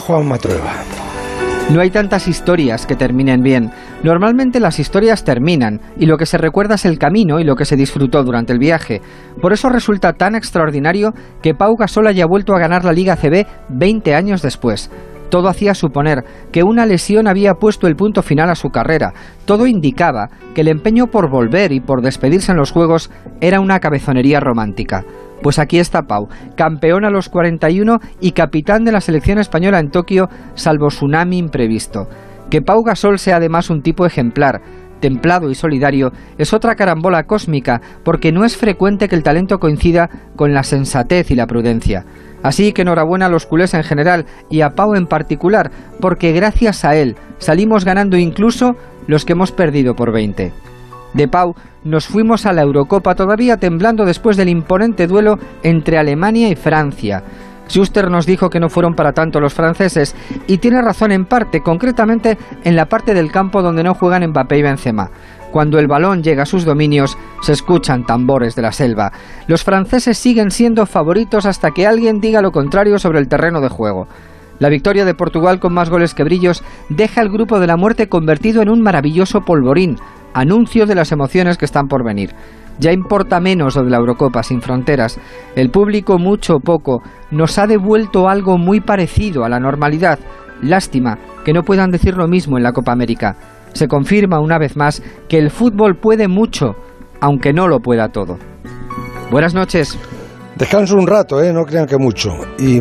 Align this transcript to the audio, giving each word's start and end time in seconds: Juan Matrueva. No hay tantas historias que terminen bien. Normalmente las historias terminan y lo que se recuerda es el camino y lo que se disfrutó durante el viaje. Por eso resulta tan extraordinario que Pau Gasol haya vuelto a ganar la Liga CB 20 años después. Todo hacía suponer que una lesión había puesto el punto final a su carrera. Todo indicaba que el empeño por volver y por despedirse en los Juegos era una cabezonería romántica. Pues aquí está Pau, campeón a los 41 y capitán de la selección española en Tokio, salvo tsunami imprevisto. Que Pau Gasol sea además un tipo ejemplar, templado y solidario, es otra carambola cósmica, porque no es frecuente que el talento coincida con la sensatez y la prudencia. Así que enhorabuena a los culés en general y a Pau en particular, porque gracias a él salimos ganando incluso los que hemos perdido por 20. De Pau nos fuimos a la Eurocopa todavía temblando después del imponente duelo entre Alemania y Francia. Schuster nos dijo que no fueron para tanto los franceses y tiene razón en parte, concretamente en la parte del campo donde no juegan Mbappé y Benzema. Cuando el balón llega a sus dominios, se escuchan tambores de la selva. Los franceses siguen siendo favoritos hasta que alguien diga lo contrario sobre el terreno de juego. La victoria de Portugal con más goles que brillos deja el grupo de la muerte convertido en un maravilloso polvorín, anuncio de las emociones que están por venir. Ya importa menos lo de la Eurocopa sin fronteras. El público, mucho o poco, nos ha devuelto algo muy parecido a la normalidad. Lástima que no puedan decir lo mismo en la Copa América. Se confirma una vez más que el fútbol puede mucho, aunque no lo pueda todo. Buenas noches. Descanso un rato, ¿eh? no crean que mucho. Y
Juan 0.00 0.26
Matrueva. 0.28 0.72
No 1.68 1.80
hay 1.80 1.90
tantas 1.90 2.28
historias 2.28 2.86
que 2.86 2.94
terminen 2.94 3.42
bien. 3.42 3.72
Normalmente 4.04 4.60
las 4.60 4.78
historias 4.78 5.24
terminan 5.24 5.80
y 5.98 6.06
lo 6.06 6.16
que 6.16 6.24
se 6.24 6.38
recuerda 6.38 6.76
es 6.76 6.84
el 6.84 6.96
camino 6.96 7.40
y 7.40 7.44
lo 7.44 7.56
que 7.56 7.64
se 7.64 7.74
disfrutó 7.74 8.22
durante 8.22 8.52
el 8.52 8.60
viaje. 8.60 9.02
Por 9.42 9.52
eso 9.52 9.68
resulta 9.68 10.12
tan 10.12 10.36
extraordinario 10.36 11.12
que 11.42 11.54
Pau 11.54 11.74
Gasol 11.76 12.06
haya 12.06 12.24
vuelto 12.24 12.54
a 12.54 12.60
ganar 12.60 12.84
la 12.84 12.92
Liga 12.92 13.16
CB 13.16 13.46
20 13.68 14.14
años 14.14 14.42
después. 14.42 14.90
Todo 15.28 15.48
hacía 15.48 15.74
suponer 15.74 16.24
que 16.52 16.62
una 16.62 16.86
lesión 16.86 17.26
había 17.26 17.54
puesto 17.54 17.88
el 17.88 17.96
punto 17.96 18.22
final 18.22 18.48
a 18.48 18.54
su 18.54 18.68
carrera. 18.68 19.12
Todo 19.44 19.66
indicaba 19.66 20.30
que 20.54 20.60
el 20.60 20.68
empeño 20.68 21.08
por 21.08 21.28
volver 21.28 21.72
y 21.72 21.80
por 21.80 22.00
despedirse 22.00 22.52
en 22.52 22.58
los 22.58 22.70
Juegos 22.70 23.10
era 23.40 23.58
una 23.58 23.80
cabezonería 23.80 24.38
romántica. 24.38 25.04
Pues 25.42 25.58
aquí 25.58 25.78
está 25.78 26.02
Pau, 26.02 26.28
campeón 26.56 27.04
a 27.04 27.10
los 27.10 27.28
41 27.28 27.98
y 28.20 28.32
capitán 28.32 28.84
de 28.84 28.92
la 28.92 29.00
selección 29.00 29.38
española 29.38 29.78
en 29.78 29.90
Tokio, 29.90 30.28
salvo 30.54 30.88
tsunami 30.88 31.38
imprevisto. 31.38 32.08
Que 32.50 32.62
Pau 32.62 32.82
Gasol 32.82 33.18
sea 33.18 33.36
además 33.36 33.70
un 33.70 33.82
tipo 33.82 34.06
ejemplar, 34.06 34.60
templado 35.00 35.50
y 35.50 35.54
solidario, 35.54 36.12
es 36.38 36.52
otra 36.52 36.74
carambola 36.74 37.24
cósmica, 37.24 37.80
porque 38.04 38.32
no 38.32 38.44
es 38.44 38.56
frecuente 38.56 39.08
que 39.08 39.16
el 39.16 39.22
talento 39.22 39.58
coincida 39.58 40.08
con 40.36 40.54
la 40.54 40.62
sensatez 40.62 41.30
y 41.30 41.34
la 41.34 41.46
prudencia. 41.46 42.04
Así 42.42 42.72
que 42.72 42.82
enhorabuena 42.82 43.26
a 43.26 43.28
los 43.28 43.46
culés 43.46 43.74
en 43.74 43.82
general 43.82 44.26
y 44.50 44.60
a 44.60 44.70
Pau 44.70 44.94
en 44.94 45.06
particular, 45.06 45.70
porque 46.00 46.32
gracias 46.32 46.84
a 46.84 46.96
él 46.96 47.16
salimos 47.38 47.84
ganando 47.84 48.16
incluso 48.16 48.76
los 49.06 49.24
que 49.24 49.32
hemos 49.32 49.52
perdido 49.52 49.94
por 49.94 50.12
20. 50.12 50.52
De 51.16 51.28
Pau 51.28 51.54
nos 51.82 52.06
fuimos 52.06 52.44
a 52.44 52.52
la 52.52 52.60
Eurocopa 52.60 53.14
todavía 53.14 53.56
temblando 53.56 54.04
después 54.04 54.36
del 54.36 54.50
imponente 54.50 55.06
duelo 55.06 55.38
entre 55.62 55.96
Alemania 55.96 56.50
y 56.50 56.56
Francia. 56.56 57.22
Schuster 57.68 58.10
nos 58.10 58.26
dijo 58.26 58.50
que 58.50 58.60
no 58.60 58.68
fueron 58.68 58.94
para 58.94 59.12
tanto 59.12 59.40
los 59.40 59.54
franceses 59.54 60.14
y 60.46 60.58
tiene 60.58 60.82
razón 60.82 61.12
en 61.12 61.24
parte, 61.24 61.62
concretamente 61.62 62.36
en 62.64 62.76
la 62.76 62.86
parte 62.86 63.14
del 63.14 63.32
campo 63.32 63.62
donde 63.62 63.82
no 63.82 63.94
juegan 63.94 64.28
Mbappé 64.28 64.58
y 64.58 64.62
Benzema. 64.62 65.10
Cuando 65.50 65.78
el 65.78 65.86
balón 65.86 66.22
llega 66.22 66.42
a 66.42 66.46
sus 66.46 66.66
dominios, 66.66 67.16
se 67.40 67.52
escuchan 67.52 68.04
tambores 68.04 68.54
de 68.54 68.62
la 68.62 68.72
selva. 68.72 69.10
Los 69.46 69.64
franceses 69.64 70.18
siguen 70.18 70.50
siendo 70.50 70.84
favoritos 70.84 71.46
hasta 71.46 71.70
que 71.70 71.86
alguien 71.86 72.20
diga 72.20 72.42
lo 72.42 72.52
contrario 72.52 72.98
sobre 72.98 73.20
el 73.20 73.28
terreno 73.28 73.62
de 73.62 73.70
juego. 73.70 74.06
La 74.58 74.68
victoria 74.68 75.04
de 75.04 75.14
Portugal 75.14 75.60
con 75.60 75.72
más 75.72 75.88
goles 75.88 76.14
que 76.14 76.24
brillos 76.24 76.62
deja 76.90 77.22
el 77.22 77.30
grupo 77.30 77.58
de 77.58 77.66
la 77.66 77.76
muerte 77.76 78.08
convertido 78.08 78.62
en 78.62 78.68
un 78.68 78.82
maravilloso 78.82 79.42
polvorín, 79.42 79.96
anuncio 80.36 80.84
de 80.84 80.94
las 80.94 81.12
emociones 81.12 81.56
que 81.56 81.64
están 81.64 81.88
por 81.88 82.04
venir. 82.04 82.30
Ya 82.78 82.92
importa 82.92 83.40
menos 83.40 83.74
lo 83.74 83.84
de 83.84 83.90
la 83.90 83.96
Eurocopa 83.96 84.42
sin 84.42 84.60
fronteras. 84.60 85.18
El 85.54 85.70
público, 85.70 86.18
mucho 86.18 86.56
o 86.56 86.60
poco, 86.60 87.02
nos 87.30 87.58
ha 87.58 87.66
devuelto 87.66 88.28
algo 88.28 88.58
muy 88.58 88.80
parecido 88.80 89.44
a 89.44 89.48
la 89.48 89.58
normalidad. 89.58 90.18
Lástima 90.60 91.18
que 91.44 91.54
no 91.54 91.62
puedan 91.62 91.90
decir 91.90 92.16
lo 92.16 92.28
mismo 92.28 92.58
en 92.58 92.64
la 92.64 92.72
Copa 92.72 92.92
América. 92.92 93.36
Se 93.72 93.88
confirma 93.88 94.40
una 94.40 94.58
vez 94.58 94.76
más 94.76 95.02
que 95.28 95.38
el 95.38 95.50
fútbol 95.50 95.96
puede 95.96 96.28
mucho, 96.28 96.76
aunque 97.20 97.54
no 97.54 97.66
lo 97.66 97.80
pueda 97.80 98.08
todo. 98.08 98.36
Buenas 99.30 99.54
noches. 99.54 99.98
Descanso 100.56 100.96
un 100.96 101.06
rato, 101.06 101.42
¿eh? 101.42 101.52
no 101.52 101.64
crean 101.64 101.86
que 101.86 101.98
mucho. 101.98 102.30
Y 102.58 102.80